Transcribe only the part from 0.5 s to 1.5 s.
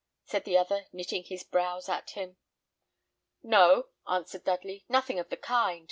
other, knitting his